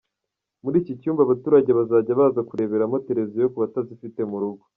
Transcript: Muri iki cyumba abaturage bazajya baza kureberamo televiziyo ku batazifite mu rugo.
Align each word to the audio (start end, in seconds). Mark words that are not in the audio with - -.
Muri 0.63 0.75
iki 0.81 0.93
cyumba 1.01 1.21
abaturage 1.23 1.69
bazajya 1.77 2.19
baza 2.19 2.41
kureberamo 2.49 2.95
televiziyo 3.07 3.47
ku 3.51 3.57
batazifite 3.63 4.21
mu 4.31 4.37
rugo. 4.43 4.63